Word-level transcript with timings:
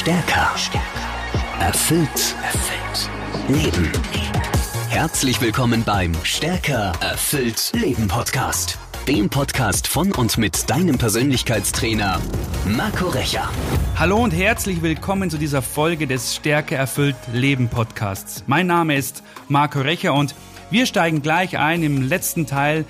Stärker. 0.00 0.54
Erfüllt. 1.60 2.34
Erfüllt. 2.42 3.10
Leben. 3.48 3.92
Herzlich 4.88 5.42
willkommen 5.42 5.84
beim 5.84 6.14
Stärker. 6.22 6.92
Erfüllt. 7.02 7.70
Leben 7.74 8.08
Podcast. 8.08 8.78
Dem 9.06 9.28
Podcast 9.28 9.86
von 9.86 10.10
und 10.12 10.38
mit 10.38 10.70
deinem 10.70 10.96
Persönlichkeitstrainer 10.96 12.18
Marco 12.64 13.08
Recher. 13.08 13.50
Hallo 13.98 14.24
und 14.24 14.30
herzlich 14.30 14.80
willkommen 14.80 15.28
zu 15.28 15.36
dieser 15.36 15.60
Folge 15.60 16.06
des 16.06 16.34
Stärke 16.34 16.76
erfüllt 16.76 17.16
Leben 17.34 17.68
Podcasts. 17.68 18.44
Mein 18.46 18.68
Name 18.68 18.96
ist 18.96 19.22
Marco 19.48 19.82
Recher 19.82 20.14
und 20.14 20.34
wir 20.70 20.86
steigen 20.86 21.20
gleich 21.20 21.58
ein 21.58 21.82
im 21.82 22.00
letzten 22.00 22.46
Teil 22.46 22.86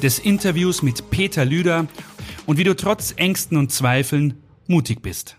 des 0.00 0.20
Interviews 0.20 0.80
mit 0.82 1.10
Peter 1.10 1.44
Lüder 1.44 1.88
und 2.46 2.56
wie 2.56 2.64
du 2.64 2.76
trotz 2.76 3.14
Ängsten 3.16 3.58
und 3.58 3.72
Zweifeln 3.72 4.44
mutig 4.68 5.02
bist. 5.02 5.38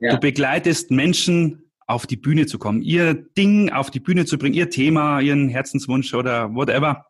Ja. 0.00 0.14
Du 0.14 0.20
begleitest 0.20 0.90
Menschen 0.90 1.70
auf 1.86 2.06
die 2.06 2.16
Bühne 2.16 2.46
zu 2.46 2.58
kommen, 2.58 2.82
ihr 2.82 3.14
Ding 3.14 3.70
auf 3.70 3.90
die 3.90 4.00
Bühne 4.00 4.26
zu 4.26 4.38
bringen, 4.38 4.54
ihr 4.54 4.70
Thema, 4.70 5.20
ihren 5.20 5.48
Herzenswunsch 5.48 6.14
oder 6.14 6.54
whatever. 6.54 7.06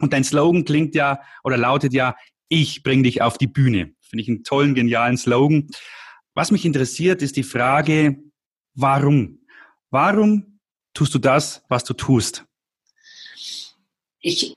Und 0.00 0.12
dein 0.12 0.24
Slogan 0.24 0.64
klingt 0.64 0.94
ja 0.94 1.20
oder 1.42 1.56
lautet 1.56 1.92
ja, 1.92 2.16
ich 2.48 2.82
bring 2.82 3.02
dich 3.02 3.22
auf 3.22 3.38
die 3.38 3.46
Bühne. 3.46 3.92
Finde 4.00 4.22
ich 4.22 4.28
einen 4.28 4.44
tollen, 4.44 4.74
genialen 4.74 5.16
Slogan. 5.16 5.68
Was 6.34 6.50
mich 6.50 6.64
interessiert, 6.64 7.22
ist 7.22 7.36
die 7.36 7.42
Frage, 7.42 8.18
warum? 8.74 9.40
Warum 9.90 10.60
tust 10.94 11.14
du 11.14 11.18
das, 11.18 11.64
was 11.68 11.84
du 11.84 11.94
tust? 11.94 12.44
Ich 14.20 14.54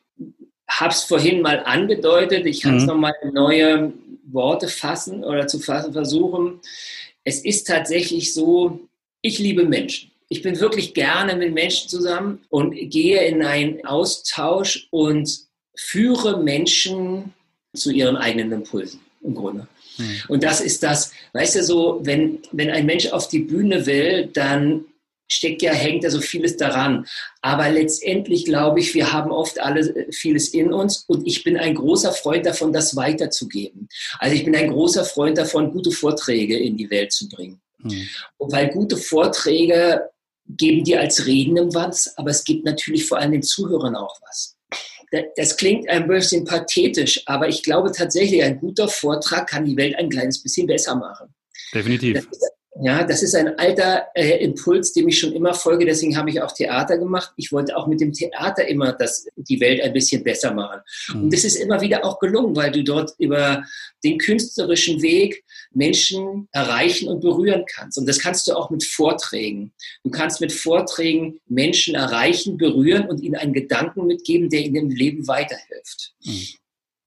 habe 0.69 0.91
es 0.91 1.03
vorhin 1.03 1.41
mal 1.41 1.63
angedeutet, 1.65 2.45
ich 2.45 2.61
kann 2.61 2.77
es 2.77 2.83
mhm. 2.83 2.89
nochmal 2.89 3.13
in 3.23 3.33
neue 3.33 3.93
Worte 4.29 4.67
fassen 4.67 5.23
oder 5.23 5.47
zu 5.47 5.59
fassen 5.59 5.93
versuchen 5.93 6.59
es 7.27 7.43
ist 7.43 7.67
tatsächlich 7.67 8.33
so, 8.33 8.87
ich 9.21 9.37
liebe 9.37 9.65
Menschen. 9.65 10.11
Ich 10.29 10.41
bin 10.41 10.57
wirklich 10.61 10.93
gerne 10.93 11.35
mit 11.35 11.53
Menschen 11.53 11.89
zusammen 11.89 12.39
und 12.47 12.71
gehe 12.71 13.21
in 13.25 13.43
einen 13.43 13.85
Austausch 13.85 14.87
und 14.91 15.37
führe 15.75 16.41
Menschen 16.41 17.33
zu 17.75 17.91
ihren 17.91 18.15
eigenen 18.15 18.53
Impulsen 18.53 19.01
im 19.21 19.35
Grunde. 19.35 19.67
Mhm. 19.97 20.21
Und 20.29 20.43
das 20.43 20.61
ist 20.61 20.81
das, 20.83 21.11
weißt 21.33 21.57
du, 21.57 21.63
so, 21.65 21.99
wenn, 22.03 22.39
wenn 22.53 22.69
ein 22.69 22.85
Mensch 22.85 23.07
auf 23.07 23.27
die 23.27 23.39
Bühne 23.39 23.85
will, 23.85 24.27
dann 24.27 24.85
steckt 25.27 25.61
ja, 25.61 25.73
hängt 25.73 26.03
ja 26.03 26.09
so 26.09 26.21
vieles 26.21 26.57
daran. 26.57 27.05
Aber 27.41 27.69
letztendlich 27.69 28.45
glaube 28.45 28.79
ich, 28.79 28.93
wir 28.93 29.11
haben 29.11 29.31
oft 29.31 29.59
alle 29.59 30.07
vieles 30.11 30.49
in 30.49 30.73
uns 30.73 31.05
und 31.07 31.27
ich 31.27 31.43
bin 31.43 31.57
ein 31.57 31.75
großer 31.75 32.11
Freund 32.11 32.45
davon, 32.45 32.73
das 32.73 32.95
weiterzugeben. 32.95 33.89
Also 34.19 34.35
ich 34.35 34.45
bin 34.45 34.55
ein 34.55 34.71
großer 34.71 35.05
Freund 35.05 35.37
davon, 35.37 35.71
gute 35.71 35.91
Vorträge 35.91 36.57
in 36.57 36.77
die 36.77 36.89
Welt 36.89 37.11
zu 37.11 37.27
bringen. 37.29 37.61
Mhm. 37.79 38.07
Und 38.37 38.51
weil 38.51 38.69
gute 38.69 38.97
Vorträge 38.97 40.09
geben 40.47 40.83
dir 40.83 41.01
als 41.01 41.25
Redenden 41.25 41.73
was, 41.73 42.17
aber 42.17 42.29
es 42.29 42.43
gibt 42.43 42.65
natürlich 42.65 43.05
vor 43.05 43.17
allem 43.17 43.33
den 43.33 43.43
Zuhörern 43.43 43.95
auch 43.95 44.15
was. 44.21 44.55
Das 45.37 45.55
klingt 45.55 45.87
ein 45.87 46.07
bisschen 46.07 46.43
pathetisch, 46.43 47.21
aber 47.27 47.47
ich 47.47 47.63
glaube 47.63 47.91
tatsächlich, 47.91 48.43
ein 48.43 48.59
guter 48.59 48.89
Vortrag 48.89 49.47
kann 49.47 49.65
die 49.65 49.77
Welt 49.77 49.95
ein 49.95 50.09
kleines 50.09 50.41
bisschen 50.41 50.67
besser 50.67 50.95
machen. 50.95 51.33
Definitiv. 51.73 52.15
Das 52.15 52.25
ist 52.25 52.51
ja, 52.81 53.03
das 53.03 53.23
ist 53.23 53.35
ein 53.35 53.57
alter 53.57 54.07
äh, 54.13 54.43
Impuls, 54.43 54.93
dem 54.93 55.07
ich 55.07 55.19
schon 55.19 55.33
immer 55.33 55.53
folge. 55.53 55.85
Deswegen 55.85 56.17
habe 56.17 56.29
ich 56.29 56.41
auch 56.41 56.51
Theater 56.51 56.97
gemacht. 56.97 57.31
Ich 57.35 57.51
wollte 57.51 57.75
auch 57.75 57.87
mit 57.87 58.01
dem 58.01 58.13
Theater 58.13 58.67
immer 58.67 58.93
das, 58.93 59.27
die 59.35 59.59
Welt 59.59 59.81
ein 59.81 59.93
bisschen 59.93 60.23
besser 60.23 60.53
machen. 60.53 60.81
Mhm. 61.09 61.23
Und 61.23 61.33
das 61.33 61.43
ist 61.43 61.55
immer 61.55 61.81
wieder 61.81 62.05
auch 62.05 62.19
gelungen, 62.19 62.55
weil 62.55 62.71
du 62.71 62.83
dort 62.83 63.13
über 63.17 63.63
den 64.03 64.17
künstlerischen 64.17 65.01
Weg 65.01 65.43
Menschen 65.71 66.47
erreichen 66.51 67.07
und 67.07 67.21
berühren 67.21 67.65
kannst. 67.67 67.97
Und 67.97 68.07
das 68.07 68.19
kannst 68.19 68.47
du 68.47 68.53
auch 68.53 68.69
mit 68.69 68.83
Vorträgen. 68.83 69.73
Du 70.03 70.11
kannst 70.11 70.41
mit 70.41 70.51
Vorträgen 70.51 71.39
Menschen 71.47 71.95
erreichen, 71.95 72.57
berühren 72.57 73.07
und 73.07 73.21
ihnen 73.21 73.35
einen 73.35 73.53
Gedanken 73.53 74.05
mitgeben, 74.05 74.49
der 74.49 74.61
ihnen 74.61 74.75
im 74.75 74.89
Leben 74.89 75.27
weiterhilft. 75.27 76.13
Mhm. 76.23 76.47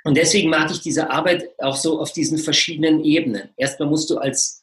Und 0.03 0.17
deswegen 0.17 0.49
mag 0.49 0.71
ich 0.71 0.81
diese 0.81 1.11
Arbeit 1.11 1.51
auch 1.59 1.77
so 1.77 2.01
auf 2.01 2.13
diesen 2.13 2.39
verschiedenen 2.39 3.05
Ebenen. 3.05 3.51
Erstmal 3.57 3.89
musst 3.89 4.09
du 4.09 4.17
als 4.17 4.60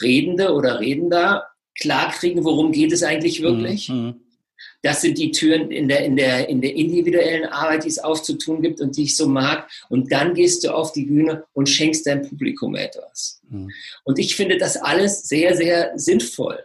Redende 0.00 0.52
oder 0.52 0.80
Redender 0.80 1.46
klarkriegen, 1.78 2.44
worum 2.44 2.72
geht 2.72 2.92
es 2.92 3.02
eigentlich 3.02 3.42
wirklich. 3.42 3.88
Mhm. 3.88 4.20
Das 4.82 5.00
sind 5.00 5.18
die 5.18 5.30
Türen 5.30 5.70
in 5.70 5.88
der, 5.88 6.04
in, 6.04 6.16
der, 6.16 6.48
in 6.48 6.60
der 6.60 6.74
individuellen 6.74 7.46
Arbeit, 7.46 7.84
die 7.84 7.88
es 7.88 7.98
aufzutun 7.98 8.62
gibt 8.62 8.80
und 8.80 8.96
die 8.96 9.04
ich 9.04 9.16
so 9.16 9.26
mag. 9.26 9.68
Und 9.88 10.12
dann 10.12 10.34
gehst 10.34 10.64
du 10.64 10.74
auf 10.74 10.92
die 10.92 11.04
Bühne 11.04 11.44
und 11.52 11.68
schenkst 11.68 12.06
deinem 12.06 12.28
Publikum 12.28 12.74
etwas. 12.74 13.40
Mhm. 13.48 13.70
Und 14.04 14.18
ich 14.18 14.36
finde 14.36 14.58
das 14.58 14.76
alles 14.76 15.22
sehr, 15.28 15.56
sehr 15.56 15.98
sinnvoll. 15.98 16.64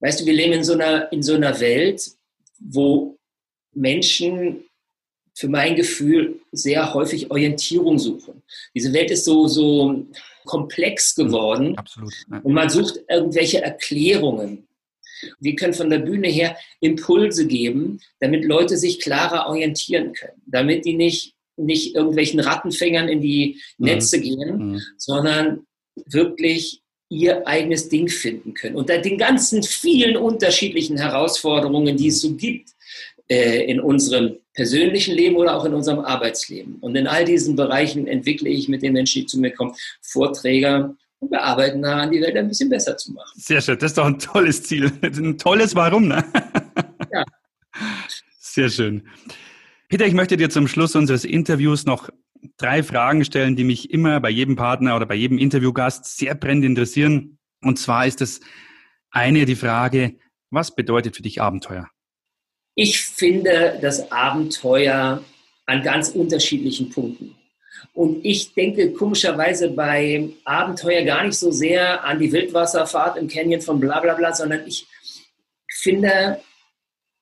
Weißt 0.00 0.20
du, 0.20 0.26
wir 0.26 0.34
leben 0.34 0.52
in 0.52 0.64
so 0.64 0.74
einer, 0.74 1.10
in 1.12 1.22
so 1.22 1.34
einer 1.34 1.60
Welt, 1.60 2.10
wo 2.58 3.18
Menschen 3.72 4.64
für 5.34 5.48
mein 5.48 5.74
Gefühl 5.74 6.40
sehr 6.52 6.94
häufig 6.94 7.30
Orientierung 7.30 7.98
suchen. 7.98 8.42
Diese 8.74 8.92
Welt 8.92 9.10
ist 9.10 9.24
so, 9.24 9.48
so 9.48 10.06
komplex 10.44 11.14
geworden. 11.14 11.76
Absolut. 11.76 12.12
Ja. 12.30 12.38
Und 12.38 12.52
man 12.52 12.70
sucht 12.70 13.00
irgendwelche 13.08 13.62
Erklärungen. 13.62 14.68
Wir 15.40 15.56
können 15.56 15.74
von 15.74 15.90
der 15.90 15.98
Bühne 15.98 16.28
her 16.28 16.56
Impulse 16.80 17.46
geben, 17.46 18.00
damit 18.20 18.44
Leute 18.44 18.76
sich 18.76 19.00
klarer 19.00 19.48
orientieren 19.48 20.12
können, 20.12 20.42
damit 20.46 20.84
die 20.84 20.94
nicht, 20.94 21.34
nicht 21.56 21.94
irgendwelchen 21.94 22.40
Rattenfängern 22.40 23.08
in 23.08 23.20
die 23.20 23.60
mhm. 23.78 23.86
Netze 23.86 24.18
mhm. 24.18 24.22
gehen, 24.22 24.56
mhm. 24.56 24.82
sondern 24.98 25.66
wirklich 26.06 26.82
ihr 27.08 27.46
eigenes 27.46 27.88
Ding 27.88 28.08
finden 28.08 28.54
können. 28.54 28.76
Unter 28.76 28.98
den 28.98 29.18
ganzen 29.18 29.62
vielen 29.62 30.16
unterschiedlichen 30.16 30.96
Herausforderungen, 30.96 31.96
die 31.96 32.08
es 32.08 32.20
so 32.20 32.34
gibt 32.34 32.73
in 33.28 33.80
unserem 33.80 34.36
persönlichen 34.52 35.14
Leben 35.14 35.36
oder 35.36 35.56
auch 35.56 35.64
in 35.64 35.72
unserem 35.72 36.00
Arbeitsleben. 36.00 36.76
Und 36.80 36.94
in 36.94 37.06
all 37.06 37.24
diesen 37.24 37.56
Bereichen 37.56 38.06
entwickle 38.06 38.50
ich 38.50 38.68
mit 38.68 38.82
den 38.82 38.92
Menschen, 38.92 39.22
die 39.22 39.26
zu 39.26 39.40
mir 39.40 39.50
kommen, 39.50 39.74
Vorträge 40.02 40.94
und 41.24 41.30
wir 41.30 41.42
arbeiten 41.42 41.80
daran, 41.80 42.10
die 42.10 42.20
Welt 42.20 42.36
ein 42.36 42.48
bisschen 42.48 42.68
besser 42.68 42.96
zu 42.96 43.12
machen. 43.12 43.32
Sehr 43.36 43.62
schön, 43.62 43.78
das 43.78 43.92
ist 43.92 43.98
doch 43.98 44.04
ein 44.04 44.18
tolles 44.18 44.62
Ziel. 44.62 44.92
Ein 45.02 45.38
tolles 45.38 45.74
Warum, 45.74 46.08
ne? 46.08 46.24
Ja. 47.10 47.24
Sehr 48.38 48.68
schön. 48.68 49.08
Peter, 49.88 50.06
ich 50.06 50.14
möchte 50.14 50.36
dir 50.36 50.50
zum 50.50 50.68
Schluss 50.68 50.94
unseres 50.94 51.24
Interviews 51.24 51.86
noch 51.86 52.10
drei 52.58 52.82
Fragen 52.82 53.24
stellen, 53.24 53.56
die 53.56 53.64
mich 53.64 53.90
immer 53.90 54.20
bei 54.20 54.30
jedem 54.30 54.56
Partner 54.56 54.96
oder 54.96 55.06
bei 55.06 55.14
jedem 55.14 55.38
Interviewgast 55.38 56.16
sehr 56.16 56.34
brennend 56.34 56.64
interessieren. 56.64 57.38
Und 57.62 57.78
zwar 57.78 58.06
ist 58.06 58.20
es 58.20 58.40
eine 59.10 59.44
die 59.46 59.56
Frage, 59.56 60.16
was 60.50 60.74
bedeutet 60.74 61.16
für 61.16 61.22
dich 61.22 61.40
Abenteuer? 61.40 61.88
Ich 62.76 63.00
finde 63.00 63.78
das 63.80 64.10
Abenteuer 64.10 65.22
an 65.66 65.82
ganz 65.82 66.08
unterschiedlichen 66.10 66.90
Punkten. 66.90 67.36
Und 67.92 68.24
ich 68.24 68.52
denke 68.54 68.92
komischerweise 68.92 69.70
bei 69.70 70.28
Abenteuer 70.44 71.02
gar 71.02 71.24
nicht 71.24 71.38
so 71.38 71.52
sehr 71.52 72.02
an 72.04 72.18
die 72.18 72.32
Wildwasserfahrt 72.32 73.16
im 73.16 73.28
Canyon 73.28 73.60
von 73.60 73.78
bla 73.78 74.00
bla 74.00 74.14
bla, 74.14 74.34
sondern 74.34 74.66
ich 74.66 74.86
finde, 75.68 76.40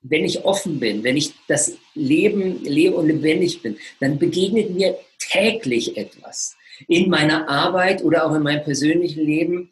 wenn 0.00 0.24
ich 0.24 0.44
offen 0.44 0.80
bin, 0.80 1.04
wenn 1.04 1.18
ich 1.18 1.34
das 1.46 1.76
Leben 1.94 2.64
lebe 2.64 2.96
und 2.96 3.08
lebendig 3.08 3.60
bin, 3.60 3.76
dann 4.00 4.18
begegnet 4.18 4.70
mir 4.70 4.98
täglich 5.18 5.96
etwas 5.98 6.56
in 6.88 7.10
meiner 7.10 7.48
Arbeit 7.48 8.02
oder 8.02 8.24
auch 8.24 8.34
in 8.34 8.42
meinem 8.42 8.64
persönlichen 8.64 9.24
Leben. 9.24 9.68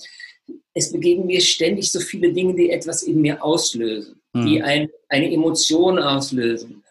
Es 0.74 0.92
begegnen 0.92 1.26
mir 1.26 1.40
ständig 1.40 1.90
so 1.90 2.00
viele 2.00 2.32
Dinge, 2.32 2.54
die 2.54 2.70
etwas 2.70 3.02
in 3.02 3.22
mir 3.22 3.42
auslösen 3.42 4.19
mhm. 4.32 4.46
die 4.46 4.62
ein, 4.62 4.88
eine 5.08 5.32
Emotion 5.32 5.98
auslösen, 5.98 6.84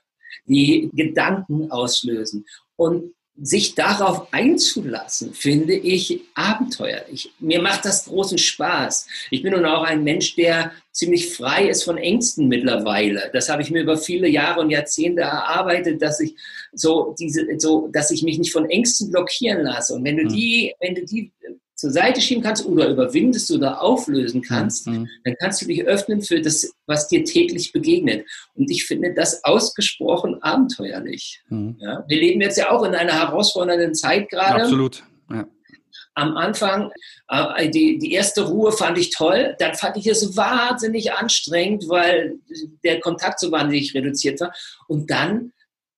die 0.45 0.89
Gedanken 0.93 1.71
auslösen. 1.71 2.45
Und 2.75 3.13
sich 3.41 3.75
darauf 3.75 4.33
einzulassen, 4.33 5.33
finde 5.33 5.73
ich 5.73 6.21
abenteuerlich. 6.35 7.31
Mir 7.39 7.61
macht 7.61 7.85
das 7.85 8.05
großen 8.05 8.37
Spaß. 8.37 9.07
Ich 9.31 9.41
bin 9.41 9.53
nun 9.53 9.65
auch 9.65 9.83
ein 9.83 10.03
Mensch, 10.03 10.35
der 10.35 10.71
ziemlich 10.91 11.33
frei 11.33 11.69
ist 11.69 11.83
von 11.83 11.97
Ängsten 11.97 12.47
mittlerweile. 12.47 13.29
Das 13.33 13.49
habe 13.49 13.61
ich 13.61 13.71
mir 13.71 13.81
über 13.81 13.97
viele 13.97 14.27
Jahre 14.27 14.59
und 14.59 14.69
Jahrzehnte 14.69 15.21
erarbeitet, 15.21 16.01
dass 16.01 16.19
ich 16.19 16.35
so 16.73 17.15
diese, 17.17 17.45
so, 17.57 17.87
dass 17.93 18.11
ich 18.11 18.23
mich 18.23 18.37
nicht 18.37 18.51
von 18.51 18.69
Ängsten 18.69 19.09
blockieren 19.09 19.63
lasse. 19.63 19.93
Und 19.93 20.03
wenn 20.03 20.17
du 20.17 20.23
hm. 20.23 20.29
die, 20.29 20.73
wenn 20.81 20.95
du 20.95 21.05
die 21.05 21.31
zur 21.79 21.91
Seite 21.91 22.19
schieben 22.19 22.43
kannst 22.43 22.65
oder 22.65 22.89
überwindest 22.89 23.49
oder 23.51 23.81
auflösen 23.81 24.41
kannst, 24.41 24.87
mhm. 24.87 25.07
dann 25.23 25.35
kannst 25.39 25.61
du 25.61 25.65
dich 25.65 25.85
öffnen 25.85 26.21
für 26.21 26.41
das, 26.41 26.73
was 26.87 27.07
dir 27.07 27.23
täglich 27.23 27.71
begegnet. 27.71 28.27
Und 28.55 28.69
ich 28.69 28.85
finde 28.85 29.13
das 29.13 29.43
ausgesprochen 29.45 30.43
abenteuerlich. 30.43 31.41
Mhm. 31.47 31.77
Ja, 31.79 32.03
wir 32.07 32.17
leben 32.17 32.41
jetzt 32.41 32.57
ja 32.57 32.71
auch 32.71 32.83
in 32.83 32.95
einer 32.95 33.13
herausfordernden 33.13 33.95
Zeit 33.95 34.29
gerade. 34.29 34.63
Absolut. 34.63 35.03
Ja. 35.31 35.47
Am 36.15 36.35
Anfang, 36.35 36.91
äh, 37.29 37.69
die, 37.69 37.97
die 37.97 38.11
erste 38.11 38.41
Ruhe 38.41 38.73
fand 38.73 38.97
ich 38.97 39.11
toll, 39.11 39.55
dann 39.59 39.75
fand 39.75 39.95
ich 39.95 40.07
es 40.07 40.35
wahnsinnig 40.35 41.13
anstrengend, 41.13 41.87
weil 41.87 42.39
der 42.83 42.99
Kontakt 42.99 43.39
so 43.39 43.51
wahnsinnig 43.53 43.93
reduziert 43.95 44.41
war. 44.41 44.53
Und 44.87 45.09
dann 45.09 45.53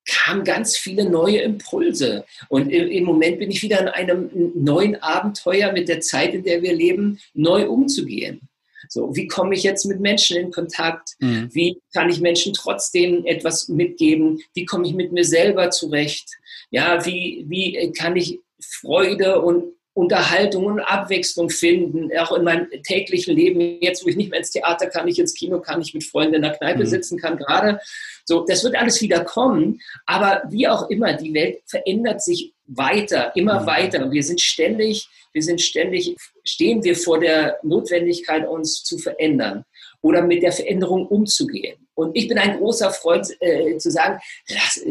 kamen 0.06 0.44
ganz 0.44 0.77
viele 0.77 1.09
neue 1.09 1.39
Impulse. 1.39 2.25
Und 2.50 2.69
im 2.69 3.03
Moment 3.03 3.39
bin 3.39 3.51
ich 3.51 3.62
wieder 3.62 3.80
in 3.81 3.88
einem 3.88 4.51
neuen 4.56 4.95
Abenteuer 5.01 5.71
mit 5.71 5.89
der 5.89 6.01
Zeit, 6.01 6.33
in 6.33 6.44
der 6.44 6.62
wir 6.62 6.74
leben, 6.74 7.19
neu 7.33 7.68
umzugehen. 7.68 8.50
So, 8.89 9.15
wie 9.15 9.27
komme 9.27 9.56
ich 9.56 9.63
jetzt 9.63 9.86
mit 9.86 10.00
Menschen 10.00 10.38
in 10.38 10.51
Kontakt? 10.51 11.15
Mhm. 11.19 11.50
Wie 11.53 11.80
kann 11.94 12.09
ich 12.09 12.19
Menschen 12.19 12.53
trotzdem 12.53 13.25
etwas 13.25 13.69
mitgeben? 13.69 14.42
Wie 14.53 14.65
komme 14.65 14.88
ich 14.88 14.94
mit 14.94 15.12
mir 15.12 15.24
selber 15.24 15.69
zurecht? 15.69 16.27
Ja, 16.71 17.06
wie, 17.06 17.45
wie 17.47 17.92
kann 17.94 18.15
ich 18.15 18.39
Freude 18.59 19.42
und 19.42 19.74
Unterhaltung 19.94 20.66
und 20.66 20.80
Abwechslung 20.80 21.50
finden, 21.50 22.10
auch 22.18 22.32
in 22.32 22.46
meinem 22.46 22.70
täglichen 22.84 23.36
Leben, 23.36 23.78
jetzt 23.82 24.06
wo 24.06 24.10
ich 24.10 24.16
nicht 24.16 24.30
mehr 24.30 24.40
ins 24.40 24.52
Theater 24.52 24.88
kann, 24.88 25.06
nicht 25.06 25.20
ins 25.20 25.34
Kino 25.34 25.60
kann, 25.60 25.82
ich 25.82 25.94
mit 25.94 26.06
Freunden 26.06 26.36
in 26.36 26.42
der 26.44 26.54
Kneipe 26.54 26.80
mhm. 26.80 26.88
sitzen 26.88 27.20
kann, 27.20 27.38
gerade. 27.38 27.80
So, 28.24 28.46
das 28.46 28.64
wird 28.64 28.76
alles 28.76 29.02
wieder 29.02 29.26
kommen, 29.26 29.82
aber 30.06 30.44
wie 30.50 30.68
auch 30.68 30.90
immer, 30.90 31.14
die 31.14 31.34
Welt 31.34 31.62
verändert 31.66 32.22
sich 32.22 32.54
weiter, 32.68 33.36
immer 33.36 33.62
mhm. 33.62 33.66
weiter. 33.66 34.06
Und 34.06 34.12
wir 34.12 34.24
sind 34.24 34.40
ständig, 34.40 35.10
wir 35.34 35.44
sind 35.44 35.60
ständig, 35.60 36.16
stehen 36.46 36.84
wir 36.84 36.96
vor 36.96 37.20
der 37.20 37.60
Notwendigkeit, 37.64 38.48
uns 38.48 38.84
zu 38.84 38.98
verändern 38.98 39.66
oder 40.02 40.22
mit 40.22 40.42
der 40.42 40.54
Veränderung 40.54 41.06
umzugehen. 41.08 41.88
Und 41.94 42.16
ich 42.16 42.28
bin 42.28 42.38
ein 42.38 42.58
großer 42.58 42.92
Freund 42.92 43.28
äh, 43.42 43.78
zu 43.78 43.92
sagen, 43.92 44.20
lass, 44.48 44.82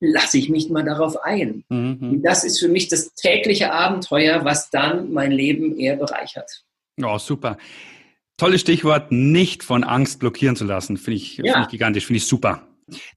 lasse 0.00 0.38
ich 0.38 0.48
mich 0.48 0.68
mal 0.70 0.84
darauf 0.84 1.22
ein. 1.22 1.64
Mhm. 1.68 2.22
Das 2.22 2.44
ist 2.44 2.58
für 2.58 2.68
mich 2.68 2.88
das 2.88 3.14
tägliche 3.14 3.72
Abenteuer, 3.72 4.44
was 4.44 4.70
dann 4.70 5.12
mein 5.12 5.30
Leben 5.30 5.78
eher 5.78 5.96
bereichert. 5.96 6.64
Oh, 7.02 7.18
super. 7.18 7.58
Tolles 8.36 8.62
Stichwort, 8.62 9.12
nicht 9.12 9.62
von 9.62 9.84
Angst 9.84 10.18
blockieren 10.18 10.56
zu 10.56 10.64
lassen. 10.64 10.96
Finde 10.96 11.16
ich, 11.16 11.36
ja. 11.36 11.52
find 11.52 11.64
ich 11.66 11.70
gigantisch, 11.70 12.06
finde 12.06 12.18
ich 12.18 12.26
super. 12.26 12.66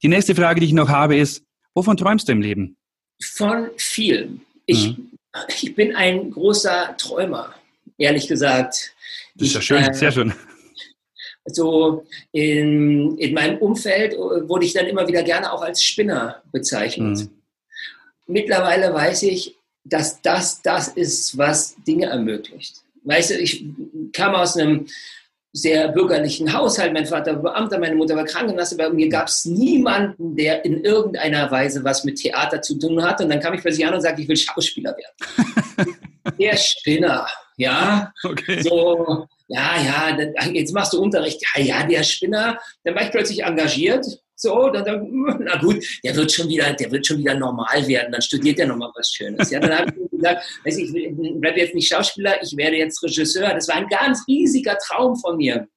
Die 0.02 0.08
nächste 0.08 0.34
Frage, 0.34 0.60
die 0.60 0.66
ich 0.66 0.72
noch 0.72 0.90
habe, 0.90 1.16
ist, 1.16 1.42
wovon 1.74 1.96
träumst 1.96 2.28
du 2.28 2.32
im 2.32 2.42
Leben? 2.42 2.76
Von 3.22 3.70
viel. 3.76 4.40
Ich, 4.66 4.98
mhm. 4.98 5.10
ich 5.48 5.74
bin 5.74 5.96
ein 5.96 6.30
großer 6.30 6.94
Träumer, 6.98 7.54
ehrlich 7.96 8.28
gesagt. 8.28 8.94
Das 9.34 9.48
ist 9.48 9.54
ja 9.54 9.62
schön, 9.62 9.82
äh, 9.82 9.94
sehr 9.94 10.12
schön 10.12 10.32
so 11.46 12.04
in, 12.32 13.18
in 13.18 13.34
meinem 13.34 13.58
Umfeld 13.58 14.16
wurde 14.16 14.64
ich 14.64 14.72
dann 14.72 14.86
immer 14.86 15.06
wieder 15.06 15.22
gerne 15.22 15.52
auch 15.52 15.62
als 15.62 15.82
Spinner 15.82 16.42
bezeichnet. 16.52 17.18
Mhm. 17.18 17.30
Mittlerweile 18.26 18.92
weiß 18.94 19.24
ich, 19.24 19.56
dass 19.84 20.22
das 20.22 20.62
das 20.62 20.88
ist, 20.88 21.36
was 21.36 21.76
Dinge 21.86 22.06
ermöglicht. 22.06 22.82
Weißt 23.04 23.30
du, 23.30 23.34
ich 23.34 23.64
kam 24.12 24.34
aus 24.34 24.56
einem 24.56 24.86
sehr 25.52 25.88
bürgerlichen 25.88 26.52
Haushalt. 26.52 26.92
Mein 26.92 27.06
Vater 27.06 27.34
war 27.42 27.52
Beamter, 27.52 27.78
meine 27.78 27.94
Mutter 27.94 28.16
war 28.16 28.24
Krankenschwester. 28.24 28.76
Bei 28.76 28.90
mir 28.90 29.08
gab 29.08 29.28
es 29.28 29.44
niemanden, 29.44 30.34
der 30.36 30.64
in 30.64 30.82
irgendeiner 30.82 31.50
Weise 31.50 31.84
was 31.84 32.04
mit 32.04 32.16
Theater 32.16 32.60
zu 32.60 32.78
tun 32.78 33.02
hat. 33.02 33.20
Und 33.20 33.28
dann 33.28 33.40
kam 33.40 33.54
ich 33.54 33.60
plötzlich 33.60 33.86
an 33.86 33.94
und 33.94 34.00
sagte, 34.00 34.22
ich 34.22 34.28
will 34.28 34.36
Schauspieler 34.36 34.96
werden. 34.96 35.96
der 36.40 36.56
Spinner, 36.56 37.28
ja. 37.56 38.12
Okay. 38.24 38.62
So, 38.62 39.28
ja, 39.54 40.16
ja, 40.16 40.46
jetzt 40.52 40.72
machst 40.72 40.92
du 40.92 41.00
Unterricht, 41.00 41.40
ja, 41.56 41.62
ja, 41.62 41.86
der 41.86 42.02
Spinner, 42.02 42.58
dann 42.82 42.94
war 42.94 43.02
ich 43.02 43.10
plötzlich 43.10 43.42
engagiert, 43.42 44.04
so, 44.36 44.68
dann, 44.68 44.84
dann, 44.84 45.38
na 45.40 45.56
gut, 45.58 45.84
der 46.02 46.14
wird 46.16 46.32
schon 46.32 46.48
wieder, 46.48 46.72
der 46.72 46.90
wird 46.90 47.06
schon 47.06 47.18
wieder 47.18 47.34
normal 47.34 47.86
werden, 47.86 48.10
dann 48.10 48.20
studiert 48.20 48.58
er 48.58 48.66
nochmal 48.66 48.90
was 48.96 49.12
Schönes. 49.12 49.50
Ja, 49.50 49.60
dann 49.60 49.78
habe 49.78 49.92
ich 49.96 50.10
gesagt, 50.10 50.44
weiß 50.64 50.78
ich, 50.78 50.94
ich 50.94 51.40
bleibe 51.40 51.60
jetzt 51.60 51.74
nicht 51.74 51.88
Schauspieler, 51.88 52.42
ich 52.42 52.56
werde 52.56 52.76
jetzt 52.76 53.02
Regisseur. 53.02 53.54
Das 53.54 53.68
war 53.68 53.76
ein 53.76 53.88
ganz 53.88 54.24
riesiger 54.26 54.76
Traum 54.78 55.16
von 55.16 55.36
mir. 55.36 55.68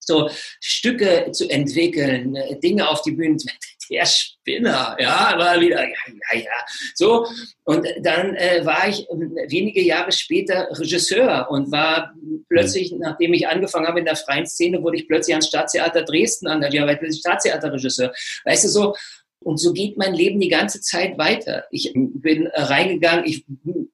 So 0.00 0.30
Stücke 0.60 1.30
zu 1.32 1.50
entwickeln, 1.50 2.34
äh, 2.34 2.58
Dinge 2.58 2.88
auf 2.88 3.02
die 3.02 3.10
Bühne 3.10 3.36
zu 3.36 3.46
der 3.90 4.06
Spinner, 4.06 4.96
ja, 4.98 5.34
war 5.36 5.60
wieder, 5.60 5.82
ja, 5.82 5.94
ja, 6.32 6.38
ja. 6.40 6.66
So, 6.94 7.26
und 7.64 7.86
dann 8.00 8.34
äh, 8.34 8.64
war 8.64 8.88
ich 8.88 9.08
ähm, 9.10 9.36
wenige 9.48 9.82
Jahre 9.82 10.12
später 10.12 10.68
Regisseur 10.72 11.48
und 11.50 11.70
war 11.70 12.14
plötzlich, 12.48 12.92
nachdem 12.92 13.32
ich 13.34 13.48
angefangen 13.48 13.86
habe 13.86 14.00
in 14.00 14.04
der 14.04 14.16
freien 14.16 14.46
Szene, 14.46 14.82
wurde 14.82 14.96
ich 14.96 15.08
plötzlich 15.08 15.34
ans 15.34 15.48
Staatstheater 15.48 16.02
Dresden 16.02 16.46
engagiert, 16.46 16.86
weil 16.86 16.94
ich 16.94 17.00
plötzlich 17.00 17.20
Staatstheaterregisseur. 17.20 18.12
Weißt 18.44 18.64
du, 18.64 18.68
so, 18.68 18.94
und 19.40 19.58
so 19.58 19.72
geht 19.72 19.96
mein 19.96 20.14
Leben 20.14 20.40
die 20.40 20.48
ganze 20.48 20.80
Zeit 20.80 21.16
weiter. 21.16 21.64
Ich 21.70 21.92
bin 21.94 22.48
reingegangen, 22.52 23.24
ich, 23.24 23.44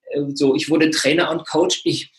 äh, 0.09 0.21
so, 0.33 0.55
ich 0.55 0.69
wurde 0.69 0.89
Trainer 0.89 1.31
und 1.31 1.47
Coach, 1.47 1.81
ich 1.83 2.11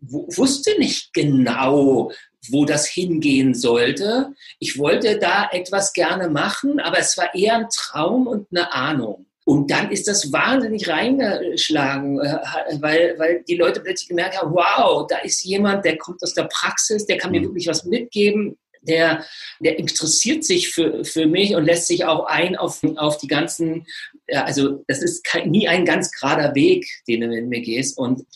wusste 0.00 0.78
nicht 0.78 1.12
genau, 1.12 2.12
wo 2.50 2.64
das 2.64 2.86
hingehen 2.86 3.54
sollte. 3.54 4.34
Ich 4.58 4.78
wollte 4.78 5.18
da 5.18 5.48
etwas 5.50 5.92
gerne 5.92 6.28
machen, 6.28 6.80
aber 6.80 6.98
es 6.98 7.16
war 7.16 7.34
eher 7.34 7.56
ein 7.56 7.68
Traum 7.74 8.26
und 8.26 8.46
eine 8.50 8.72
Ahnung. 8.72 9.26
Und 9.44 9.70
dann 9.70 9.90
ist 9.90 10.06
das 10.06 10.30
wahnsinnig 10.30 10.88
reingeschlagen, 10.88 12.20
äh, 12.20 12.38
weil, 12.80 13.14
weil 13.18 13.44
die 13.48 13.56
Leute 13.56 13.80
plötzlich 13.80 14.10
gemerkt 14.10 14.38
haben, 14.38 14.52
wow, 14.52 15.06
da 15.08 15.18
ist 15.18 15.42
jemand, 15.42 15.86
der 15.86 15.96
kommt 15.96 16.22
aus 16.22 16.34
der 16.34 16.44
Praxis, 16.52 17.06
der 17.06 17.16
kann 17.16 17.30
mir 17.30 17.40
mhm. 17.40 17.44
wirklich 17.46 17.66
was 17.66 17.84
mitgeben, 17.84 18.58
der, 18.82 19.24
der 19.60 19.78
interessiert 19.78 20.44
sich 20.44 20.68
für, 20.68 21.04
für 21.04 21.26
mich 21.26 21.54
und 21.54 21.64
lässt 21.64 21.86
sich 21.86 22.04
auch 22.04 22.26
ein 22.26 22.56
auf, 22.56 22.82
auf 22.96 23.18
die 23.18 23.26
ganzen, 23.26 23.86
also 24.30 24.84
das 24.86 25.02
ist 25.02 25.24
kein, 25.24 25.50
nie 25.50 25.66
ein 25.66 25.84
ganz 25.84 26.10
gerader 26.10 26.54
Weg, 26.54 26.86
den 27.08 27.22
du 27.22 27.28
mit 27.28 27.46
mir 27.46 27.60
gehst. 27.60 27.96
Und 27.96 28.26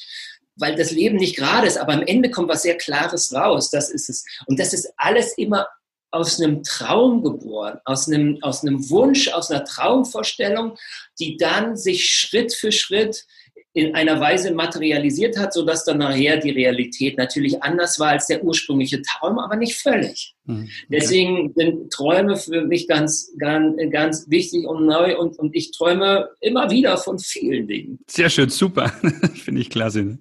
weil 0.56 0.76
das 0.76 0.90
Leben 0.90 1.16
nicht 1.16 1.37
gerade 1.37 1.66
ist, 1.66 1.78
aber 1.78 1.94
am 1.94 2.02
Ende 2.02 2.31
kommt 2.31 2.49
was 2.49 2.62
sehr 2.62 2.76
Klares 2.76 3.32
raus. 3.32 3.70
Das 3.70 3.90
ist 3.90 4.08
es. 4.08 4.25
Und 4.46 4.58
das 4.58 4.72
ist 4.72 4.93
alles 4.96 5.37
immer 5.38 5.66
aus 6.10 6.40
einem 6.40 6.62
Traum 6.62 7.22
geboren, 7.22 7.78
aus 7.84 8.06
einem, 8.06 8.38
aus 8.43 8.62
einem 8.62 8.90
Wunsch, 8.90 9.28
aus 9.28 9.50
einer 9.50 9.64
Traumvorstellung, 9.64 10.76
die 11.19 11.38
dann 11.38 11.76
sich 11.76 12.10
Schritt 12.10 12.54
für 12.54 12.70
Schritt 12.70 13.25
in 13.74 13.94
einer 13.94 14.20
Weise 14.20 14.52
materialisiert 14.52 15.38
hat, 15.38 15.54
sodass 15.54 15.84
dann 15.84 15.98
nachher 15.98 16.36
die 16.36 16.50
Realität 16.50 17.16
natürlich 17.16 17.62
anders 17.62 17.98
war 17.98 18.08
als 18.08 18.26
der 18.26 18.44
ursprüngliche 18.44 19.00
Traum, 19.00 19.38
aber 19.38 19.56
nicht 19.56 19.76
völlig. 19.76 20.34
Mhm. 20.44 20.62
Okay. 20.64 20.70
Deswegen 20.90 21.52
sind 21.54 21.90
Träume 21.90 22.36
für 22.36 22.66
mich 22.66 22.86
ganz, 22.86 23.32
ganz, 23.38 23.76
ganz 23.90 24.28
wichtig 24.28 24.66
und 24.66 24.86
neu 24.86 25.19
und, 25.19 25.38
und 25.38 25.56
ich 25.56 25.72
träume 25.72 26.28
immer 26.40 26.70
wieder 26.70 26.98
von 26.98 27.19
vielen 27.19 27.66
Dingen. 27.66 27.98
Sehr 28.06 28.28
schön, 28.28 28.50
super. 28.50 28.88
Finde 29.34 29.62
ich 29.62 29.70
klasse. 29.70 30.18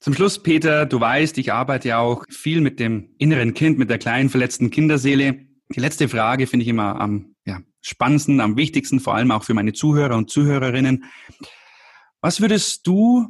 Zum 0.00 0.14
Schluss, 0.14 0.42
Peter, 0.42 0.86
du 0.86 1.00
weißt, 1.00 1.38
ich 1.38 1.52
arbeite 1.52 1.88
ja 1.88 1.98
auch 1.98 2.24
viel 2.28 2.60
mit 2.60 2.80
dem 2.80 3.10
inneren 3.18 3.54
Kind, 3.54 3.78
mit 3.78 3.90
der 3.90 3.98
kleinen 3.98 4.28
verletzten 4.28 4.70
Kinderseele. 4.70 5.40
Die 5.74 5.80
letzte 5.80 6.08
Frage 6.08 6.46
finde 6.46 6.64
ich 6.64 6.68
immer 6.68 7.00
am 7.00 7.34
ja, 7.44 7.60
spannendsten, 7.80 8.40
am 8.40 8.56
wichtigsten, 8.56 9.00
vor 9.00 9.14
allem 9.14 9.30
auch 9.30 9.44
für 9.44 9.54
meine 9.54 9.72
Zuhörer 9.72 10.16
und 10.16 10.30
Zuhörerinnen. 10.30 11.04
Was 12.20 12.40
würdest 12.40 12.86
du 12.86 13.28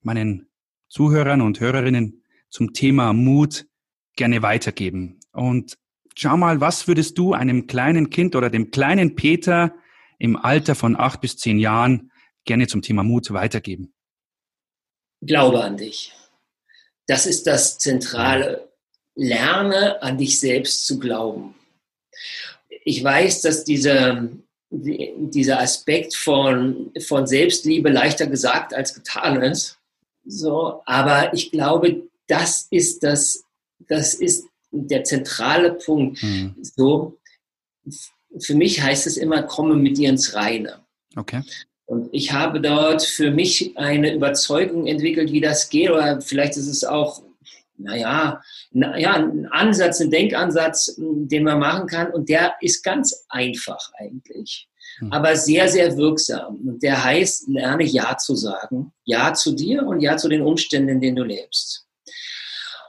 meinen 0.00 0.48
Zuhörern 0.88 1.40
und 1.40 1.58
Hörerinnen 1.58 2.22
zum 2.50 2.72
Thema 2.72 3.12
Mut 3.12 3.66
gerne 4.14 4.42
weitergeben? 4.42 5.18
Und 5.32 5.76
schau 6.14 6.36
mal, 6.36 6.60
was 6.60 6.86
würdest 6.86 7.18
du 7.18 7.32
einem 7.32 7.66
kleinen 7.66 8.10
Kind 8.10 8.36
oder 8.36 8.48
dem 8.48 8.70
kleinen 8.70 9.16
Peter 9.16 9.74
im 10.18 10.36
Alter 10.36 10.76
von 10.76 10.96
acht 10.96 11.20
bis 11.20 11.36
zehn 11.36 11.58
Jahren 11.58 12.12
gerne 12.44 12.68
zum 12.68 12.82
Thema 12.82 13.02
Mut 13.02 13.32
weitergeben? 13.32 13.92
Glaube 15.20 15.64
an 15.64 15.76
dich. 15.76 16.12
Das 17.06 17.26
ist 17.26 17.46
das 17.46 17.78
Zentrale. 17.78 18.68
Lerne 19.14 20.00
an 20.00 20.16
dich 20.16 20.38
selbst 20.38 20.86
zu 20.86 20.98
glauben. 20.98 21.54
Ich 22.84 23.02
weiß, 23.02 23.42
dass 23.42 23.64
diese, 23.64 24.30
dieser 24.72 25.60
Aspekt 25.60 26.14
von, 26.14 26.90
von 27.06 27.26
Selbstliebe 27.26 27.90
leichter 27.90 28.26
gesagt 28.26 28.74
als 28.74 28.94
getan 28.94 29.42
ist. 29.42 29.78
So, 30.24 30.80
aber 30.86 31.34
ich 31.34 31.50
glaube, 31.50 32.02
das 32.26 32.68
ist 32.70 33.02
das, 33.02 33.44
das 33.88 34.14
ist 34.14 34.46
der 34.70 35.04
zentrale 35.04 35.74
Punkt. 35.74 36.22
Mhm. 36.22 36.54
So, 36.62 37.18
für 38.38 38.54
mich 38.54 38.80
heißt 38.80 39.06
es 39.06 39.18
immer, 39.18 39.42
komme 39.42 39.74
mit 39.74 39.98
dir 39.98 40.08
ins 40.08 40.34
Reine. 40.34 40.80
Okay. 41.16 41.42
Und 41.84 42.08
ich 42.12 42.32
habe 42.32 42.60
dort 42.60 43.02
für 43.02 43.30
mich 43.30 43.76
eine 43.76 44.14
Überzeugung 44.14 44.86
entwickelt, 44.86 45.30
wie 45.32 45.42
das 45.42 45.68
geht. 45.68 45.90
Oder 45.90 46.22
vielleicht 46.22 46.56
ist 46.56 46.68
es 46.68 46.84
auch, 46.84 47.21
naja, 47.82 48.42
na, 48.70 48.98
ja, 48.98 49.14
ein 49.14 49.46
Ansatz, 49.46 50.00
ein 50.00 50.10
Denkansatz, 50.10 50.94
den 50.98 51.44
man 51.44 51.58
machen 51.58 51.86
kann. 51.86 52.12
Und 52.12 52.28
der 52.28 52.54
ist 52.60 52.82
ganz 52.82 53.24
einfach 53.28 53.90
eigentlich, 53.94 54.68
hm. 54.98 55.12
aber 55.12 55.36
sehr, 55.36 55.68
sehr 55.68 55.96
wirksam. 55.96 56.56
Und 56.56 56.82
der 56.82 57.02
heißt, 57.02 57.48
lerne 57.48 57.84
Ja 57.84 58.16
zu 58.16 58.34
sagen. 58.34 58.92
Ja 59.04 59.34
zu 59.34 59.52
dir 59.52 59.86
und 59.86 60.00
Ja 60.00 60.16
zu 60.16 60.28
den 60.28 60.42
Umständen, 60.42 60.88
in 60.88 61.00
denen 61.00 61.16
du 61.16 61.24
lebst. 61.24 61.86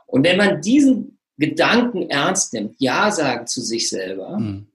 Und 0.05 0.23
wenn 0.23 0.37
man 0.37 0.61
diesen 0.61 1.17
Gedanken 1.37 2.09
ernst 2.09 2.53
nimmt, 2.53 2.75
Ja 2.77 3.11
sagen 3.11 3.47
zu 3.47 3.61
sich 3.61 3.89
selber, 3.89 4.37
hm 4.37 4.67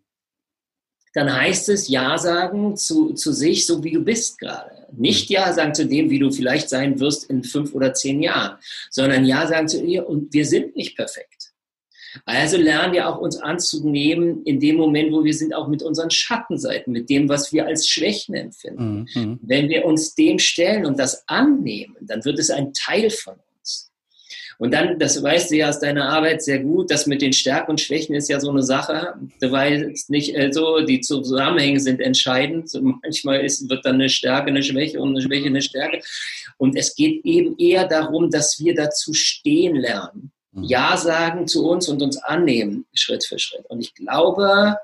dann 1.18 1.34
heißt 1.34 1.68
es 1.68 1.88
Ja 1.88 2.16
sagen 2.16 2.76
zu, 2.76 3.12
zu 3.12 3.32
sich, 3.32 3.66
so 3.66 3.82
wie 3.82 3.90
du 3.90 4.04
bist 4.04 4.38
gerade. 4.38 4.86
Nicht 4.96 5.28
Ja 5.30 5.52
sagen 5.52 5.74
zu 5.74 5.84
dem, 5.84 6.10
wie 6.10 6.20
du 6.20 6.30
vielleicht 6.30 6.68
sein 6.68 7.00
wirst 7.00 7.28
in 7.28 7.42
fünf 7.42 7.74
oder 7.74 7.92
zehn 7.92 8.22
Jahren, 8.22 8.58
sondern 8.88 9.24
Ja 9.24 9.46
sagen 9.48 9.66
zu 9.66 9.84
dir 9.84 10.08
und 10.08 10.32
wir 10.32 10.46
sind 10.46 10.76
nicht 10.76 10.96
perfekt. 10.96 11.50
Also 12.24 12.56
lernen 12.56 12.92
wir 12.92 13.08
auch 13.08 13.18
uns 13.18 13.36
anzunehmen 13.36 14.44
in 14.44 14.60
dem 14.60 14.76
Moment, 14.76 15.12
wo 15.12 15.24
wir 15.24 15.34
sind, 15.34 15.54
auch 15.54 15.66
mit 15.66 15.82
unseren 15.82 16.10
Schattenseiten, 16.10 16.92
mit 16.92 17.10
dem, 17.10 17.28
was 17.28 17.52
wir 17.52 17.66
als 17.66 17.88
Schwächen 17.88 18.34
empfinden. 18.36 19.06
Mhm. 19.14 19.40
Wenn 19.42 19.68
wir 19.68 19.84
uns 19.84 20.14
dem 20.14 20.38
stellen 20.38 20.86
und 20.86 21.00
das 21.00 21.28
annehmen, 21.28 21.96
dann 22.00 22.24
wird 22.24 22.38
es 22.38 22.50
ein 22.50 22.72
Teil 22.72 23.10
von 23.10 23.34
uns. 23.34 23.42
Und 24.58 24.74
dann, 24.74 24.98
das 24.98 25.22
weißt 25.22 25.52
du 25.52 25.56
ja 25.56 25.68
aus 25.68 25.78
deiner 25.78 26.08
Arbeit 26.08 26.42
sehr 26.42 26.58
gut, 26.58 26.90
das 26.90 27.06
mit 27.06 27.22
den 27.22 27.32
Stärken 27.32 27.70
und 27.70 27.80
Schwächen 27.80 28.16
ist 28.16 28.28
ja 28.28 28.40
so 28.40 28.50
eine 28.50 28.62
Sache. 28.62 29.14
Du 29.40 29.52
weißt 29.52 30.10
nicht 30.10 30.36
äh, 30.36 30.52
so, 30.52 30.80
die 30.80 31.00
Zusammenhänge 31.00 31.78
sind 31.78 32.00
entscheidend. 32.00 32.68
Manchmal 33.02 33.44
ist, 33.44 33.70
wird 33.70 33.86
dann 33.86 33.94
eine 33.94 34.08
Stärke 34.08 34.48
eine 34.48 34.64
Schwäche 34.64 35.00
und 35.00 35.10
eine 35.10 35.22
Schwäche 35.22 35.46
eine 35.46 35.62
Stärke. 35.62 36.00
Und 36.56 36.76
es 36.76 36.96
geht 36.96 37.24
eben 37.24 37.56
eher 37.56 37.86
darum, 37.86 38.30
dass 38.30 38.58
wir 38.58 38.74
dazu 38.74 39.14
stehen 39.14 39.76
lernen. 39.76 40.32
Mhm. 40.50 40.64
Ja 40.64 40.96
sagen 40.96 41.46
zu 41.46 41.68
uns 41.68 41.88
und 41.88 42.02
uns 42.02 42.16
annehmen, 42.16 42.84
Schritt 42.94 43.24
für 43.24 43.38
Schritt. 43.38 43.64
Und 43.68 43.80
ich 43.80 43.94
glaube, 43.94 44.76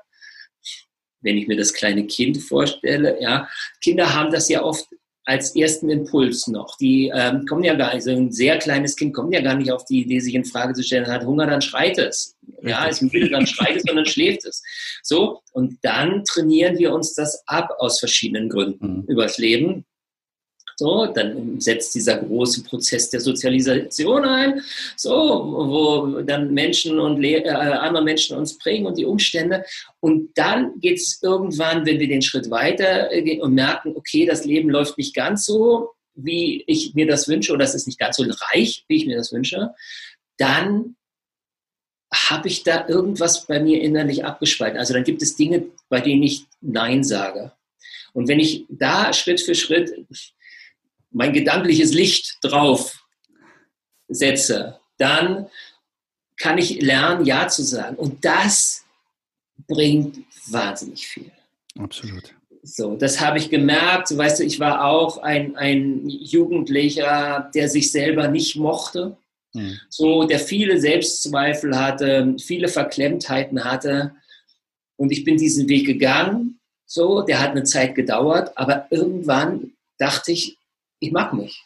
wenn 1.19 1.37
ich 1.37 1.47
mir 1.47 1.57
das 1.57 1.73
kleine 1.73 2.07
Kind 2.07 2.37
vorstelle, 2.37 3.21
ja, 3.21 3.49
Kinder 3.83 4.13
haben 4.13 4.31
das 4.31 4.47
ja 4.47 4.63
oft 4.63 4.87
als 5.25 5.55
ersten 5.55 5.89
Impuls 5.89 6.47
noch. 6.47 6.77
Die 6.77 7.11
ähm, 7.13 7.45
kommen 7.47 7.63
ja 7.63 7.73
gar 7.73 7.93
nicht, 7.93 8.03
so 8.03 8.11
ein 8.11 8.31
sehr 8.31 8.57
kleines 8.59 8.95
Kind 8.95 9.13
kommt 9.13 9.33
ja 9.33 9.41
gar 9.41 9.55
nicht 9.55 9.71
auf 9.71 9.83
die 9.85 10.01
Idee, 10.01 10.19
sich 10.19 10.35
in 10.35 10.45
Frage 10.45 10.73
zu 10.73 10.83
stellen, 10.83 11.07
hat 11.07 11.25
Hunger, 11.25 11.47
dann 11.47 11.61
schreit 11.61 11.97
es. 11.97 12.35
Ja, 12.61 12.85
ist 12.85 13.01
müde, 13.01 13.29
dann 13.29 13.47
schreit 13.47 13.77
es 13.77 13.89
und 13.89 13.95
dann 13.95 14.05
schläft 14.05 14.45
es. 14.45 14.61
So, 15.01 15.41
und 15.51 15.77
dann 15.81 16.23
trainieren 16.25 16.77
wir 16.77 16.93
uns 16.93 17.15
das 17.15 17.43
ab 17.47 17.71
aus 17.79 17.99
verschiedenen 17.99 18.49
Gründen 18.49 18.97
mhm. 18.97 19.03
übers 19.07 19.37
Leben. 19.37 19.85
So, 20.77 21.05
dann 21.05 21.59
setzt 21.61 21.95
dieser 21.95 22.17
große 22.17 22.63
Prozess 22.63 23.09
der 23.09 23.21
Sozialisation 23.21 24.25
ein, 24.25 24.61
so, 24.97 25.11
wo 25.13 26.21
dann 26.21 26.53
Menschen 26.53 26.99
und 26.99 27.21
Le 27.21 27.45
äh, 27.45 27.49
andere 27.49 28.03
Menschen 28.03 28.37
uns 28.37 28.57
prägen 28.57 28.85
und 28.85 28.97
die 28.97 29.05
Umstände. 29.05 29.63
Und 30.01 30.31
dann 30.35 30.77
geht 30.81 30.97
es 30.97 31.23
irgendwann, 31.23 31.85
wenn 31.85 31.99
wir 31.99 32.09
den 32.09 32.21
Schritt 32.21 32.49
weiter 32.51 33.07
gehen 33.09 33.41
und 33.41 33.53
merken, 33.53 33.93
okay, 33.95 34.25
das 34.25 34.43
Leben 34.43 34.69
läuft 34.69 34.97
nicht 34.97 35.15
ganz 35.15 35.45
so, 35.45 35.91
wie 36.13 36.63
ich 36.67 36.93
mir 36.93 37.07
das 37.07 37.27
wünsche, 37.29 37.53
oder 37.53 37.63
es 37.63 37.75
ist 37.75 37.87
nicht 37.87 37.99
ganz 37.99 38.17
so 38.17 38.25
reich, 38.53 38.83
wie 38.89 38.97
ich 38.97 39.05
mir 39.05 39.17
das 39.17 39.31
wünsche, 39.31 39.73
dann 40.37 40.97
habe 42.13 42.47
ich 42.49 42.63
da 42.63 42.87
irgendwas 42.87 43.45
bei 43.45 43.61
mir 43.61 43.81
innerlich 43.81 44.25
abgespalten. 44.25 44.79
Also 44.79 44.93
dann 44.93 45.03
gibt 45.03 45.21
es 45.21 45.35
Dinge, 45.35 45.65
bei 45.89 46.01
denen 46.01 46.23
ich 46.23 46.45
Nein 46.61 47.03
sage. 47.03 47.53
Und 48.13 48.27
wenn 48.27 48.39
ich 48.39 48.65
da 48.69 49.11
Schritt 49.13 49.41
für 49.41 49.55
Schritt 49.55 49.91
mein 51.15 51.31
gedankliches 51.31 51.93
Licht 51.93 52.37
drauf 52.41 53.05
setze, 54.09 54.79
dann 54.97 55.47
kann 56.37 56.57
ich 56.57 56.81
lernen, 56.81 57.25
Ja 57.25 57.47
zu 57.47 57.63
sagen. 57.63 57.95
Und 57.95 58.25
das 58.25 58.83
bringt 59.65 60.19
wahnsinnig 60.47 61.07
viel. 61.07 61.31
Absolut. 61.79 62.35
So, 62.63 62.97
das 62.97 63.21
habe 63.21 63.37
ich 63.37 63.49
gemerkt. 63.49 64.15
Weißt 64.15 64.39
du, 64.39 64.43
ich 64.43 64.59
war 64.59 64.85
auch 64.85 65.19
ein, 65.19 65.55
ein 65.55 66.09
Jugendlicher, 66.09 67.49
der 67.55 67.69
sich 67.69 67.91
selber 67.91 68.27
nicht 68.27 68.57
mochte. 68.57 69.15
Mhm. 69.53 69.79
So, 69.89 70.25
der 70.25 70.39
viele 70.39 70.81
Selbstzweifel 70.81 71.79
hatte, 71.79 72.35
viele 72.39 72.67
Verklemmtheiten 72.67 73.63
hatte. 73.63 74.15
Und 74.97 75.11
ich 75.11 75.23
bin 75.23 75.37
diesen 75.37 75.69
Weg 75.69 75.85
gegangen. 75.85 76.59
So, 76.85 77.21
der 77.21 77.39
hat 77.39 77.51
eine 77.51 77.63
Zeit 77.63 77.95
gedauert, 77.95 78.51
aber 78.57 78.87
irgendwann 78.89 79.71
dachte 79.97 80.33
ich, 80.33 80.57
ich 81.07 81.11
mag 81.11 81.33
mich. 81.33 81.63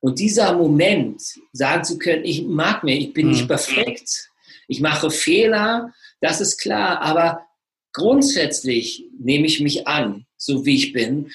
Und 0.00 0.18
dieser 0.18 0.54
Moment, 0.54 1.22
sagen 1.52 1.84
zu 1.84 1.98
können, 1.98 2.24
ich 2.24 2.44
mag 2.44 2.82
mich, 2.84 3.00
ich 3.00 3.12
bin 3.12 3.26
mhm. 3.26 3.32
nicht 3.32 3.48
perfekt, 3.48 4.30
ich 4.66 4.80
mache 4.80 5.10
Fehler, 5.10 5.92
das 6.20 6.40
ist 6.40 6.58
klar, 6.58 7.00
aber 7.02 7.46
grundsätzlich 7.92 9.04
nehme 9.18 9.46
ich 9.46 9.60
mich 9.60 9.86
an, 9.86 10.26
so 10.36 10.64
wie 10.64 10.76
ich 10.76 10.92
bin. 10.92 11.30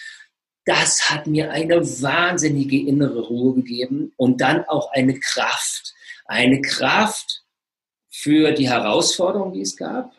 Das 0.66 1.12
hat 1.12 1.28
mir 1.28 1.52
eine 1.52 1.82
wahnsinnige 2.02 2.80
innere 2.80 3.22
Ruhe 3.22 3.56
gegeben 3.56 4.14
und 4.18 4.42
dann 4.42 4.66
auch 4.66 4.92
eine 4.94 5.20
Kraft. 5.20 5.94
Eine 6.26 6.60
Kraft 6.62 7.44
für 8.10 8.52
die 8.52 8.70
Herausforderungen, 8.70 9.54
die 9.54 9.62
es 9.62 9.76
gab. 9.76 10.12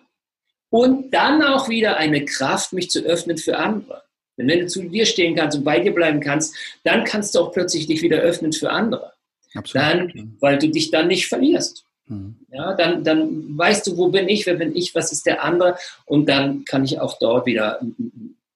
Und 0.70 1.12
dann 1.12 1.42
auch 1.42 1.68
wieder 1.68 1.96
eine 1.96 2.24
Kraft, 2.24 2.72
mich 2.72 2.90
zu 2.90 3.00
öffnen 3.00 3.38
für 3.38 3.56
andere. 3.56 4.04
Denn 4.36 4.48
wenn 4.48 4.60
du 4.60 4.66
zu 4.66 4.82
dir 4.82 5.06
stehen 5.06 5.34
kannst 5.34 5.56
und 5.56 5.64
bei 5.64 5.80
dir 5.80 5.94
bleiben 5.94 6.20
kannst, 6.20 6.54
dann 6.84 7.04
kannst 7.04 7.34
du 7.34 7.40
auch 7.40 7.52
plötzlich 7.52 7.86
dich 7.86 8.02
wieder 8.02 8.18
öffnen 8.18 8.52
für 8.52 8.70
andere. 8.70 9.12
Absolut. 9.54 9.86
Dann, 9.86 10.36
weil 10.40 10.58
du 10.58 10.68
dich 10.68 10.90
dann 10.90 11.08
nicht 11.08 11.28
verlierst. 11.28 11.84
Mhm. 12.06 12.36
Ja, 12.50 12.74
dann, 12.74 13.04
dann 13.04 13.56
weißt 13.56 13.86
du, 13.86 13.96
wo 13.96 14.08
bin 14.08 14.28
ich, 14.28 14.46
wer 14.46 14.54
bin 14.54 14.76
ich, 14.76 14.94
was 14.94 15.12
ist 15.12 15.26
der 15.26 15.42
andere 15.42 15.76
und 16.04 16.28
dann 16.28 16.64
kann 16.64 16.84
ich 16.84 17.00
auch 17.00 17.18
dort 17.18 17.46
wieder 17.46 17.80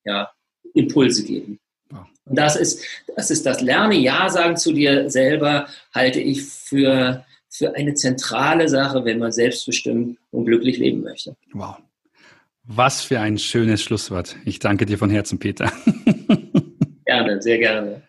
ja, 0.04 0.30
Impulse 0.74 1.24
geben. 1.24 1.58
Und 2.30 2.38
das 2.38 2.54
ist, 2.54 2.84
das 3.16 3.30
ist 3.30 3.44
das 3.44 3.60
Lerne, 3.60 3.96
Ja 3.96 4.28
sagen 4.30 4.56
zu 4.56 4.72
dir 4.72 5.10
selber, 5.10 5.66
halte 5.92 6.20
ich 6.20 6.44
für, 6.44 7.24
für 7.48 7.74
eine 7.74 7.94
zentrale 7.94 8.68
Sache, 8.68 9.04
wenn 9.04 9.18
man 9.18 9.32
selbstbestimmt 9.32 10.16
und 10.30 10.44
glücklich 10.44 10.78
leben 10.78 11.02
möchte. 11.02 11.34
Wow. 11.52 11.76
Was 12.64 13.02
für 13.02 13.20
ein 13.20 13.38
schönes 13.38 13.82
Schlusswort. 13.82 14.36
Ich 14.44 14.58
danke 14.58 14.86
dir 14.86 14.98
von 14.98 15.10
Herzen, 15.10 15.38
Peter. 15.38 15.72
gerne, 17.04 17.40
sehr 17.42 17.58
gerne. 17.58 18.02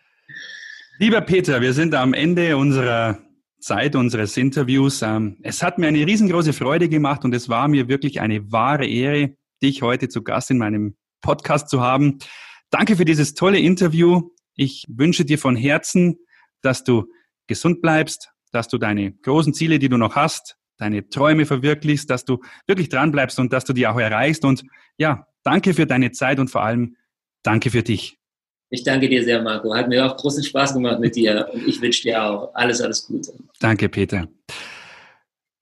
Lieber 0.99 1.21
Peter, 1.21 1.61
wir 1.61 1.73
sind 1.73 1.95
am 1.95 2.13
Ende 2.13 2.57
unserer 2.57 3.17
Zeit 3.59 3.95
unseres 3.95 4.35
Interviews. 4.37 5.01
Ähm, 5.01 5.37
es 5.41 5.63
hat 5.63 5.77
mir 5.77 5.87
eine 5.87 6.05
riesengroße 6.05 6.53
Freude 6.53 6.89
gemacht 6.89 7.23
und 7.23 7.33
es 7.33 7.47
war 7.47 7.67
mir 7.67 7.87
wirklich 7.87 8.19
eine 8.19 8.51
wahre 8.51 8.85
Ehre, 8.85 9.35
dich 9.63 9.81
heute 9.81 10.09
zu 10.09 10.23
Gast 10.23 10.51
in 10.51 10.57
meinem 10.57 10.95
Podcast 11.21 11.69
zu 11.69 11.81
haben. 11.81 12.19
Danke 12.69 12.95
für 12.95 13.05
dieses 13.05 13.33
tolle 13.33 13.59
Interview. 13.59 14.29
Ich 14.55 14.85
wünsche 14.89 15.25
dir 15.25 15.39
von 15.39 15.55
Herzen, 15.55 16.17
dass 16.61 16.83
du 16.83 17.05
gesund 17.47 17.81
bleibst, 17.81 18.29
dass 18.51 18.67
du 18.67 18.77
deine 18.77 19.13
großen 19.13 19.53
Ziele, 19.53 19.79
die 19.79 19.89
du 19.89 19.97
noch 19.97 20.15
hast, 20.15 20.57
deine 20.77 21.07
Träume 21.09 21.45
verwirklichst, 21.45 22.09
dass 22.09 22.25
du 22.25 22.39
wirklich 22.67 22.89
dranbleibst 22.89 23.39
und 23.39 23.53
dass 23.53 23.65
du 23.65 23.73
die 23.73 23.87
auch 23.87 23.99
erreichst. 23.99 24.45
Und 24.45 24.63
ja, 24.97 25.27
danke 25.43 25.73
für 25.73 25.85
deine 25.85 26.11
Zeit 26.11 26.39
und 26.39 26.49
vor 26.49 26.63
allem 26.63 26.95
danke 27.43 27.69
für 27.69 27.83
dich. 27.83 28.17
Ich 28.69 28.83
danke 28.83 29.09
dir 29.09 29.23
sehr, 29.23 29.41
Marco. 29.41 29.75
Hat 29.75 29.89
mir 29.89 30.05
auch 30.05 30.15
großen 30.15 30.43
Spaß 30.43 30.73
gemacht 30.73 30.99
mit 30.99 31.15
dir 31.15 31.49
und 31.53 31.67
ich 31.67 31.81
wünsche 31.81 32.03
dir 32.03 32.23
auch 32.23 32.55
alles, 32.55 32.81
alles 32.81 33.05
Gute. 33.05 33.33
Danke, 33.59 33.89
Peter. 33.89 34.27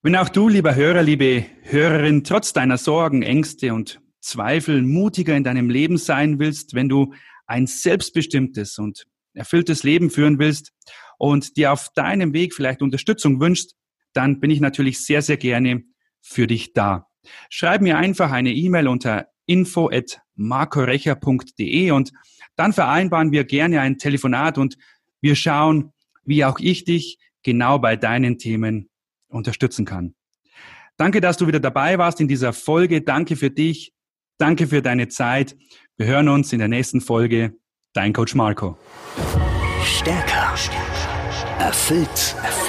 Wenn 0.02 0.16
auch 0.16 0.30
du, 0.30 0.48
lieber 0.48 0.76
Hörer, 0.76 1.02
liebe 1.02 1.46
Hörerin, 1.64 2.24
trotz 2.24 2.54
deiner 2.54 2.78
Sorgen, 2.78 3.24
Ängste 3.24 3.74
und 3.74 4.00
Zweifel 4.22 4.82
mutiger 4.82 5.36
in 5.36 5.44
deinem 5.44 5.70
Leben 5.70 5.98
sein 5.98 6.40
willst, 6.40 6.74
wenn 6.76 6.88
du 6.88 7.14
ein 7.48 7.68
selbstbestimmtes 7.68 8.78
und 8.78 9.06
erfülltes 9.34 9.84
Leben 9.84 10.10
führen 10.10 10.38
willst 10.40 10.72
und 11.18 11.58
dir 11.58 11.72
auf 11.74 11.90
deinem 11.96 12.34
Weg 12.34 12.54
vielleicht 12.54 12.82
Unterstützung 12.82 13.40
wünschst, 13.40 13.76
dann 14.14 14.40
bin 14.40 14.52
ich 14.52 14.62
natürlich 14.62 15.04
sehr, 15.04 15.22
sehr 15.22 15.36
gerne 15.38 15.84
für 16.22 16.48
dich 16.48 16.74
da. 16.74 17.08
Schreib 17.50 17.82
mir 17.82 17.98
einfach 17.98 18.32
eine 18.32 18.54
E-Mail 18.54 18.88
unter 18.88 19.28
info@markorecher.de 19.46 21.92
und 21.92 22.14
dann 22.56 22.72
vereinbaren 22.74 23.32
wir 23.32 23.44
gerne 23.46 23.82
ein 23.82 23.98
Telefonat 23.98 24.58
und 24.58 24.78
wir 25.22 25.36
schauen, 25.36 25.94
wie 26.24 26.46
auch 26.46 26.60
ich 26.60 26.86
dich 26.86 27.20
genau 27.44 27.78
bei 27.80 27.96
deinen 27.96 28.38
Themen 28.38 28.90
unterstützen 29.28 29.86
kann. 29.86 30.14
Danke, 30.98 31.22
dass 31.22 31.38
du 31.38 31.48
wieder 31.48 31.60
dabei 31.60 31.98
warst 31.98 32.20
in 32.20 32.28
dieser 32.28 32.54
Folge. 32.54 33.02
Danke 33.02 33.38
für 33.38 33.50
dich. 33.50 33.94
Danke 34.38 34.68
für 34.68 34.82
deine 34.82 35.08
Zeit. 35.08 35.56
Wir 35.98 36.08
hören 36.08 36.30
uns 36.30 36.54
in 36.54 36.60
der 36.60 36.68
nächsten 36.68 37.02
Folge. 37.02 37.56
Dein 37.94 38.14
Coach 38.14 38.36
Marco. 38.36 38.78
Stärker. 39.84 40.54
Erfüllt. 41.60 42.36
Erfüllt. 42.44 42.69